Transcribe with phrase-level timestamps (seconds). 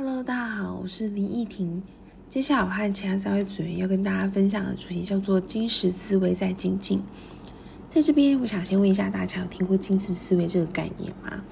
[0.00, 1.82] Hello，大家好，我是林依婷。
[2.30, 7.02] 接下来我和其他三位组员要跟大家分享的主题叫做“金石思维在精进”。
[7.90, 11.42] 在这边，我想先问一下大家，有听过金石思维这个概念吗？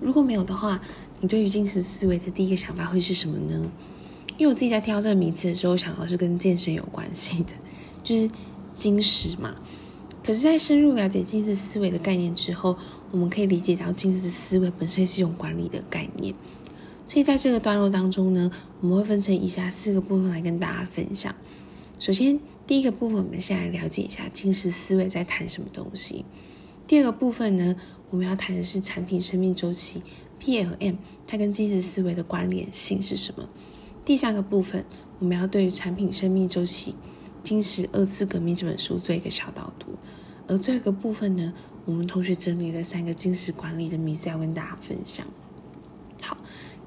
[0.00, 0.80] 如果没有的话，
[1.20, 3.70] 你对于金石思维的第一个想法会是什么呢？
[4.36, 7.52] 因为我自己在挑这个名词的时候，想到是跟健身有关系的，
[8.02, 8.28] 就是
[8.74, 9.54] 金石嘛。
[10.24, 12.76] 可是，在深入了解金石思维的概念之后，
[13.12, 16.34] 我们可以理解到金石思维本身是一种管理的概念。
[17.06, 21.32] 所以，在这个段落当中呢，我们会分成以下四个部分来跟大家分享。
[22.00, 26.24] 首先，第一个部分，我们先来了解一下金石思维在谈什么东西。
[26.84, 27.76] 第二个部分呢，
[28.10, 30.02] 我们要谈的是产品生命周期
[30.40, 30.96] （PLM），
[31.28, 33.48] 它跟金石思维的关联性是什么？
[34.04, 34.84] 第三个部分，
[35.20, 36.92] 我们要对于产品生命周期
[37.44, 39.94] 《金石二次革命》这本书做一个小导读。
[40.48, 41.54] 而最后一个部分呢，
[41.84, 45.24] 我们同学整理了三个金石管理的迷思要跟大家分享。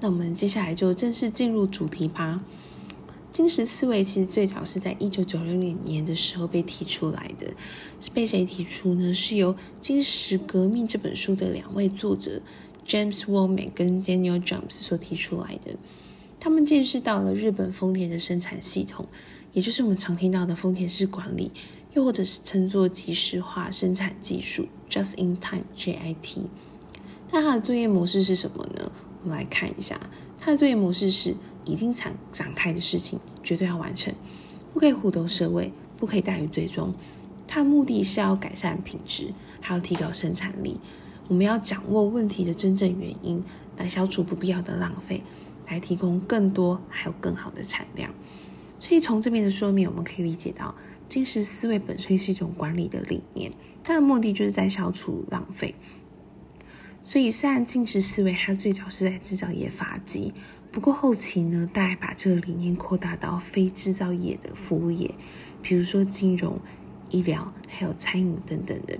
[0.00, 2.42] 那我们接下来就正式进入主题吧。
[3.30, 7.46] 金石思维其实最早是在一九九六年年的时候被提出来的，
[8.00, 9.12] 是被谁提出呢？
[9.12, 12.40] 是由《金石革命》这本书的两位作者
[12.86, 15.76] James Womack 跟 Daniel Jones 所提出来的。
[16.40, 19.06] 他们见识到了日本丰田的生产系统，
[19.52, 21.50] 也就是我们常听到的丰田式管理，
[21.92, 26.42] 又或者是称作即时化生产技术 （Just in Time，JIT）。
[27.30, 28.90] 那它的作业模式是什么呢？
[29.28, 30.00] 们来看一下，
[30.38, 34.12] 它的作业模式是：已经展展开的事情绝对要完成，
[34.72, 36.94] 不可以虎头蛇尾，不可以大于追踪。
[37.46, 40.80] 它的目的是要改善品质，还要提高生产力。
[41.28, 43.44] 我们要掌握问题的真正原因，
[43.76, 45.22] 来消除不必要的浪费，
[45.68, 48.12] 来提供更多还有更好的产量。
[48.78, 50.74] 所以从这边的说明，我们可以理解到，
[51.08, 55.74] 金石思维本身是一种管理的理念，它的目的就是在消除浪费。
[57.08, 60.34] 所以，虽然金石思维它最早是在制造业发迹，
[60.70, 65.14] 不过后期呢，大家把这个理念扩大到非制造业的服务业，
[65.62, 66.60] 比如说金融、
[67.08, 68.98] 医疗还有餐饮等等的。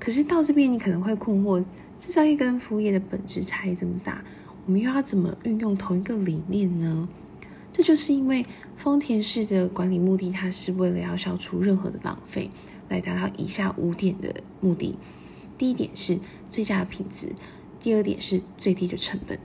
[0.00, 1.62] 可是到这边，你可能会困惑：
[1.98, 4.24] 制造业跟服务业的本质差异这么大，
[4.64, 7.10] 我们又要怎么运用同一个理念呢？
[7.70, 12.50] 这就是因为丰田式的管理目的，它是为了要消除任何的浪费，
[12.88, 14.96] 来达到以下五点的目的。
[15.58, 17.34] 第一点是最佳的品质，
[17.80, 19.38] 第二点是最低的成本，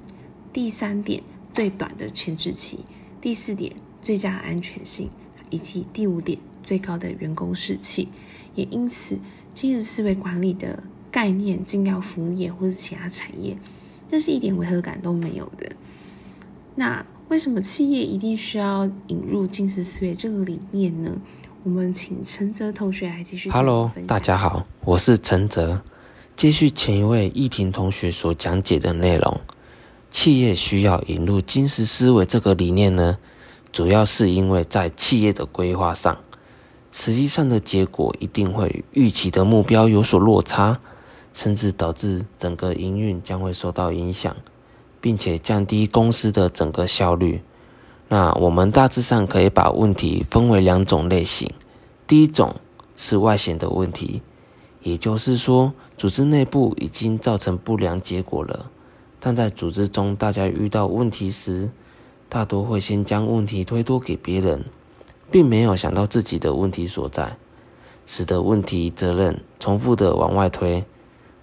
[0.54, 2.80] 第三点最短的前置期，
[3.20, 5.10] 第四点最佳安全性，
[5.50, 8.10] 以及第五点最高的员工士气。
[8.54, 9.18] 也因此，
[9.54, 13.58] 今日思维管理的概念进到服务业或是其他产业，
[14.08, 15.72] 这是一点违和感都没有的。
[16.76, 21.20] 那为什么企业一定需要引入金石思维这个理念呢？
[21.64, 23.50] 我们请陈泽同学来继续。
[23.50, 25.82] Hello，大家好，我是陈泽。
[26.36, 29.40] 接续前一位易婷同学所讲解的内容，
[30.10, 33.18] 企业需要引入金石思维这个理念呢，
[33.72, 36.18] 主要是因为在企业的规划上，
[36.92, 40.80] 实际上的结果一定会与预期的目标有所落差，
[41.34, 44.36] 甚至导致整个营运将会受到影响，
[45.00, 47.42] 并且降低公司的整个效率。
[48.10, 51.50] 那我们大致上可以把问题分为两种类型，
[52.06, 52.58] 第一种
[52.98, 54.22] 是外显的问题。
[54.84, 58.70] 也就是说，组织内部已经造成不良结果了，
[59.20, 61.72] 但在组织中，大家遇到问题时，
[62.28, 64.66] 大多会先将问题推脱给别人，
[65.32, 67.38] 并没有想到自己的问题所在，
[68.06, 70.84] 使得问题责任重复的往外推，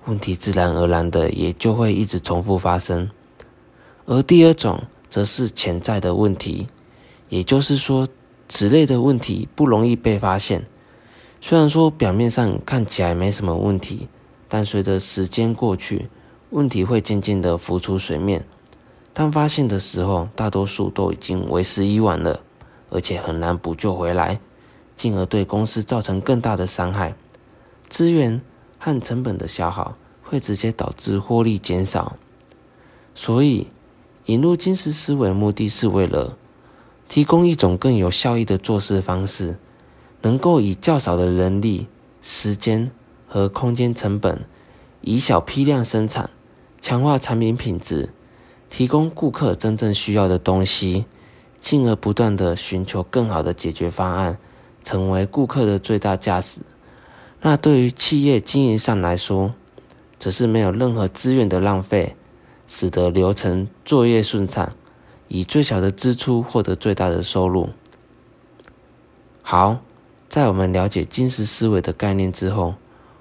[0.05, 3.11] 问题自然而然的也就会一直重复发生。
[4.05, 6.69] 而第二种则是潜在的问题，
[7.31, 8.07] 也就是说，
[8.49, 10.67] 此类的问题不容易被发现。
[11.41, 14.09] 虽然说表面上看起来没什么问题，
[14.47, 16.09] 但随着时间过去，
[16.51, 18.45] 问题会渐渐的浮出水面。
[19.13, 22.41] 当发现的时候，大多数都已经为时已晚了，
[22.91, 24.39] 而且很难补救回来，
[24.97, 27.15] 进而对公司造成更大的伤害。
[27.89, 28.41] 资源
[28.79, 32.17] 和成本的消耗会直接导致获利减少。
[33.15, 33.67] 所以，
[34.27, 36.37] 引入金石思维目的是为了
[37.09, 39.57] 提供一种更有效益的做事方式。
[40.23, 41.87] 能够以较少的人力、
[42.21, 42.91] 时间
[43.27, 44.45] 和空间成本，
[45.01, 46.29] 以小批量生产，
[46.81, 48.11] 强化产品品质，
[48.69, 51.07] 提供顾客真正需要的东西，
[51.59, 54.39] 进而不断的寻求更好的解决方案，
[54.85, 56.61] 成为顾客的最大价值。
[57.41, 59.55] 那对于企业经营上来说，
[60.19, 62.15] 则是没有任何资源的浪费，
[62.67, 64.75] 使得流程作业顺畅，
[65.29, 67.71] 以最小的支出获得最大的收入。
[69.41, 69.79] 好。
[70.31, 72.77] 在我们了解金石思维的概念之后，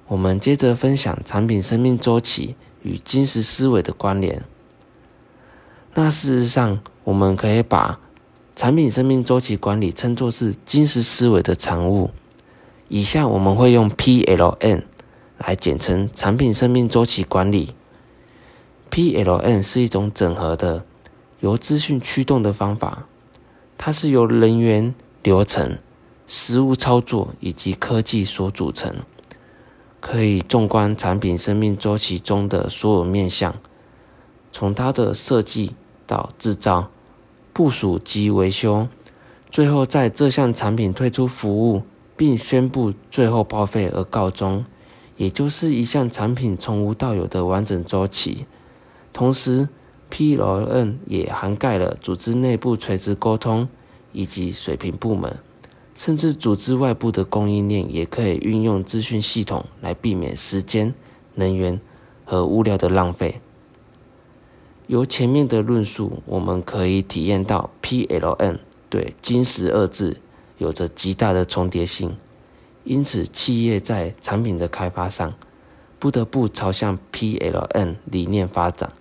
[0.07, 4.43] 我们接着分享产品生命周期与金石思维的关联。
[5.95, 7.99] 那事实上，我们可以把
[8.55, 12.11] 产品生命周期管理称作是金石思维的产物。
[12.89, 14.83] 以下我们会用 PLN
[15.39, 17.73] 来简称产品生命周期管理。
[18.91, 20.85] PLN 是一种整合的
[21.39, 23.07] 由资讯驱动的方法，
[23.79, 25.79] 它是由人员、流程、
[26.31, 28.97] 实物操作以及科技所组成，
[29.99, 33.55] 可以纵观产品生命周期中的所有面向，
[34.51, 35.73] 从它的设计
[36.05, 36.91] 到制造。
[37.51, 38.87] 部署及维修，
[39.49, 41.81] 最后在这项产品推出服务
[42.15, 44.63] 并宣布最后报废而告终，
[45.17, 48.45] 也就是一项产品从无到有的完整周期。
[49.11, 49.67] 同时
[50.11, 53.67] ，PLN 也涵盖了组织内部垂直沟通
[54.13, 55.37] 以及水平部门，
[55.99, 60.93] 甚至组织外部的供应链也可以运用资讯系统来避免时间、
[61.35, 61.77] 能源
[62.23, 63.41] 和物料的浪费。
[64.87, 68.59] 由前面的论述，我们可以体验到 PLN
[68.89, 70.21] 对“金石”二字
[70.57, 72.15] 有着极大的重叠性，
[72.85, 75.33] 因此企业在产品的开发上
[75.99, 78.93] 不得不朝向 PLN 理念发展。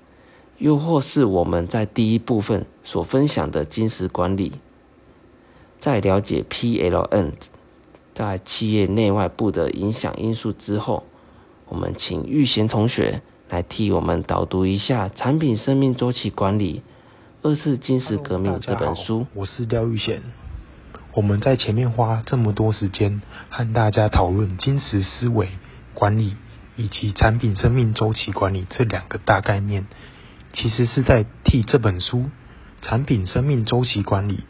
[0.59, 4.51] 又或是我们在第一部分所分享的金石管理，
[5.79, 7.33] 在了解 PLN
[8.13, 11.05] 在企业内外部的影响因素之后，
[11.69, 13.23] 我们请玉贤同学。
[13.51, 16.83] 来替我们导读一下《产品生命周期管理：
[17.41, 19.27] 二次金石革命》这本书。
[19.33, 20.21] 我是廖玉贤。
[21.15, 25.49] 我们在前面花这么多时间和大家讨论金石思维
[25.95, 26.37] 管理
[26.77, 29.87] 以及产品生命周期管理这两个大概念，
[30.53, 32.19] 其实是在替这本书
[32.83, 34.45] 《产品生命周期管理：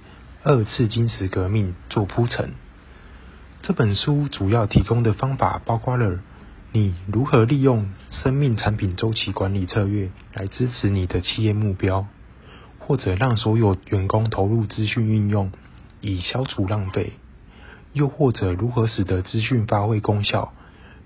[0.45, 2.53] 二次金石革命》做铺陈。
[3.63, 6.21] 这本书主要提供的方法包括了。
[6.71, 12.07] 你如何利用生命产品周期管理策略来支持你的企业目标，
[12.79, 15.51] 或者让所有员工投入资讯运用
[16.03, 17.15] 以消除浪费？
[17.95, 20.53] 又或者如何使得资讯发挥功效，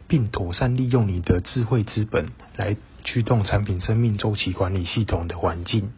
[0.08, 5.93] 并妥善利用你的智慧资本来驱动产品生命周期管理系统的环境？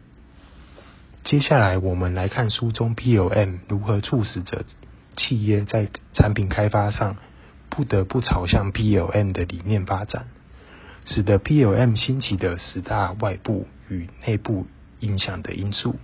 [1.25, 4.63] 接下来，我们来看书中 PLM 如何促使着
[5.17, 7.17] 企业在产品开发上。
[7.67, 10.27] 不得不朝向 PLM 的理念发展，
[11.05, 14.67] 使得 PLM 兴起的十大外部与内部
[15.01, 15.95] 影响的因素。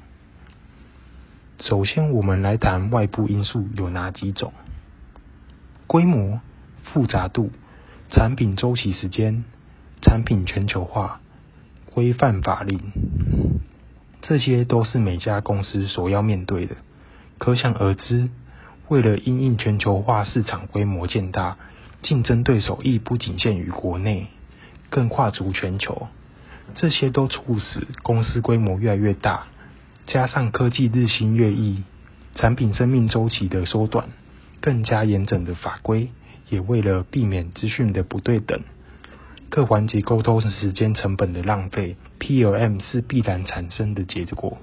[1.61, 4.51] 首先，我们来谈外部因素有哪几种：
[5.87, 6.41] 规模、
[6.83, 7.51] 复杂度、
[8.09, 9.45] 产品周期时间、
[10.01, 11.21] 产品全球化、
[11.93, 12.91] 规范法令，
[14.21, 16.75] 这些都是每家公司所要面对的。
[17.37, 18.29] 可想而知。
[18.87, 21.55] 为了因应全球化市场规模渐大，
[22.01, 24.27] 竞争对手亦不仅限于国内，
[24.89, 26.09] 更跨足全球。
[26.75, 29.47] 这些都促使公司规模越来越大，
[30.07, 31.83] 加上科技日新月异，
[32.35, 34.09] 产品生命周期的缩短，
[34.59, 36.09] 更加严整的法规，
[36.49, 38.59] 也为了避免资讯的不对等，
[39.51, 44.57] 各环节沟通时间成本的浪费，PLM 是必然产生的结果。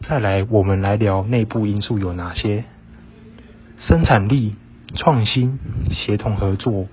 [0.00, 2.64] 再来，我们来聊内部因素有哪些。
[3.76, 4.54] 生产力、
[4.94, 5.58] 创新、
[5.90, 6.86] 协同合作、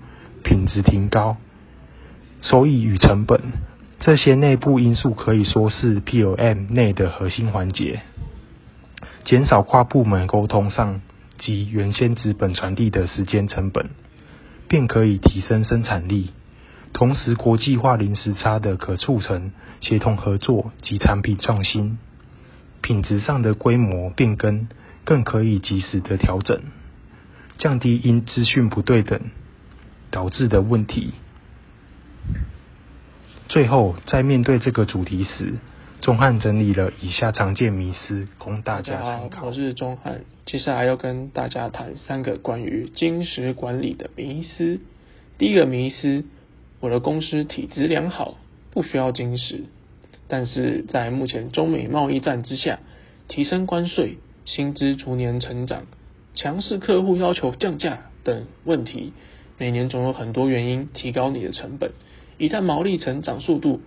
[0.43, 1.37] 品质提高、
[2.41, 3.39] 收益与成本，
[4.01, 8.01] 这些内部因素可以说是 POM 内的核心环节。
[9.23, 10.99] 减少跨部门沟通上
[11.37, 13.91] 及原先资本传递的时间成本，
[14.67, 16.31] 便可以提升生产力。
[16.99, 21.97] 同时，国际化零时差的可促成协同合作及产品创新。
[22.81, 24.67] 品质上的规模变更，
[25.05, 26.61] 更可以及时的调整。
[27.57, 29.21] 降低因资讯不对等
[30.11, 31.13] 导致的问题。
[33.47, 35.53] 最后，在面对这个主题时，
[36.01, 39.45] 钟汉整理了以下常见迷思，供大家参考。
[39.45, 44.81] 我是钟汉，接下来要跟大家谈三个关于金石管理的迷思。
[45.37, 46.25] 第一个迷思：
[46.79, 48.37] 我的公司体质良好，
[48.71, 49.65] 不需要金石。
[50.27, 52.79] 但是在目前中美贸易战之下，
[53.27, 55.87] 提升关税，薪资逐年成长。
[56.35, 59.11] 强势客户要求降价等问题，
[59.57, 61.91] 每年总有很多原因提高你的成本。
[62.37, 63.81] 一旦毛利成长速度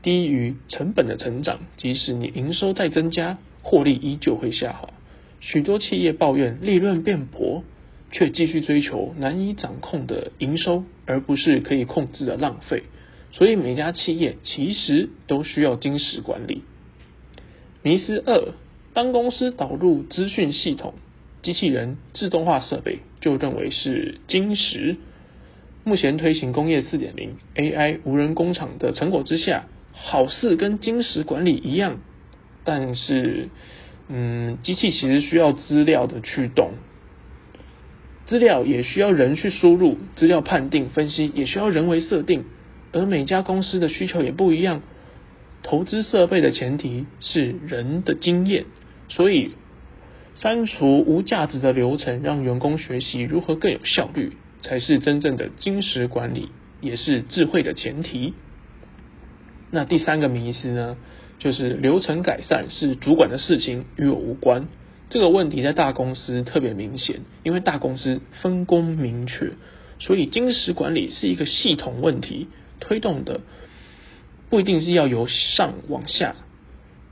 [0.00, 4.88] 低于成本的成长，即使你营收再增加，获利依旧会下滑。
[5.40, 7.64] 许多企业抱怨利润变薄，
[8.12, 12.84] 却继续追求难以掌控的营收，而不是可以控制的浪费。
[13.32, 16.62] 所以每家企业其实都需要金石管理。
[17.82, 18.52] 迷思二：
[18.92, 20.94] 当公司导入资讯系统。
[21.42, 24.94] 机器人自动化设备就认为是金石。
[25.82, 31.98] 目前推行工业四点零 AI 无人工厂的成果之下，好似跟金石管理一样，
[32.62, 33.48] 但是，
[34.08, 36.74] 嗯，机器其实需要资料的驱动，
[38.32, 42.44] 资料也需要人去输入，资料判定分析也需要人为设定，
[42.90, 44.80] 而每家公司的需求也不一样。
[45.62, 48.64] 投资设备的前提是人的经验，
[49.10, 49.50] 所以
[50.34, 56.48] 删除无价值的流程，让员工学习如何更有效率，才是真正的金石管理，
[56.80, 58.32] 也是智慧的前提。
[59.70, 60.96] 那第三个迷思呢，
[61.38, 64.68] 就是流程改善是主管的事情，与我无关。
[65.12, 69.50] 这个问题在大公司特别明显，因为大公司分工明确，
[69.98, 72.48] 所以金石管理是一个系统问题
[72.80, 73.42] 推动的。
[74.48, 76.34] 不一定是要由上往下，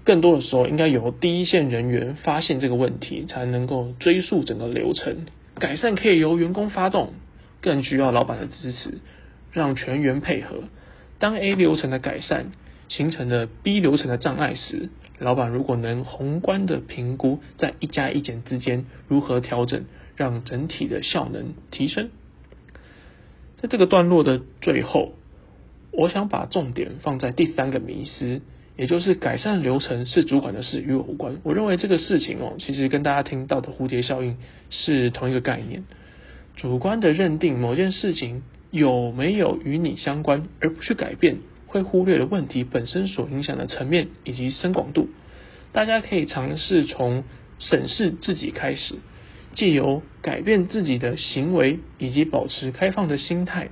[0.03, 5.27] 更多的时候应该由第一线人员发现这个问题，才能够追溯整个流程。
[5.57, 7.13] 改善可以由员工发动，
[7.61, 8.95] 更需要老板的支持，
[9.53, 10.65] 让全员配合。
[11.19, 12.53] 当 A 流程的改善
[12.89, 14.89] 形成了 B 流程的障碍时，
[15.21, 19.85] 老板如果能宏观的评估在一加一减之间如何调整，
[20.17, 22.11] 让整体的效能提升。
[23.61, 25.13] 在这个段落的最后。
[25.93, 28.43] 我想把重点放在第三个迷失，
[28.77, 31.39] 也就是改善流程是主管的事，与我无关。
[31.43, 34.37] 我认为这个事情哦，其实跟大家听到的蝴蝶效应
[34.71, 35.83] 是同一个概念。
[36.55, 41.39] 主观的认定某件事情有没有与你相关，而不去改变，
[41.71, 45.09] 会忽略了问题本身所影响的层面以及深广度。
[45.71, 47.23] 大家可以尝试从
[47.61, 48.97] 审视自己开始，
[49.55, 53.69] 借由改变自己的行为以及保持开放的心态。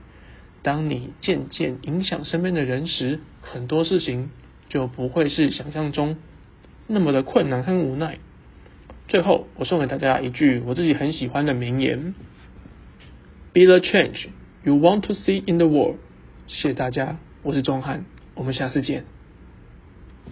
[0.63, 4.31] 当你渐渐影响身边的人时，很多事情
[4.69, 6.17] 就不会是想象中
[6.87, 8.19] 那么的困难和无奈。
[9.09, 12.15] 最后，我送给大家一句我自己很喜欢的名言
[13.53, 14.29] ：“Be the change
[14.63, 15.97] you want to see in the world。”
[16.47, 19.05] 谢谢大家，我是钟汉，我们下次见。